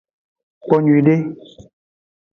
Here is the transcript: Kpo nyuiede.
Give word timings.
Kpo 0.63 0.75
nyuiede. 0.83 1.15